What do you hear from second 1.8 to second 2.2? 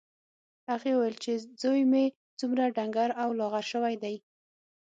مې